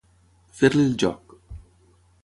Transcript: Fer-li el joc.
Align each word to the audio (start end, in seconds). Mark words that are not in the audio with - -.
Fer-li 0.61 0.87
el 0.91 0.97
joc. 1.05 1.39